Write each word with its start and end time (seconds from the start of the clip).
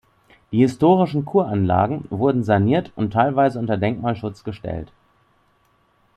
Die 0.51 0.57
historischen 0.57 1.25
Kuranlagen 1.25 2.05
wurden 2.09 2.43
saniert 2.43 2.91
und 2.95 3.13
teilweise 3.13 3.59
unter 3.59 3.77
Denkmalschutz 3.77 4.43
gestellt. 4.43 4.91